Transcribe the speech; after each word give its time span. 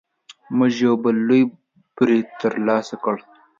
موږ 0.57 0.71
یو 0.85 0.95
بل 1.03 1.15
لوی 1.27 1.43
بری 1.95 2.19
تر 2.39 2.53
لاسه 2.67 2.95
کړ. 3.03 3.15